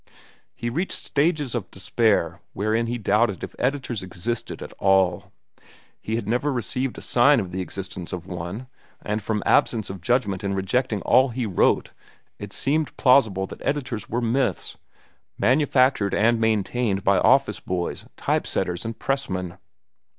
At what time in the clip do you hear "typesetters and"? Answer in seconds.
18.17-18.97